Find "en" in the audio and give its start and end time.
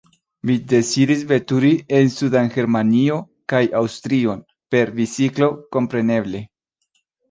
1.99-2.09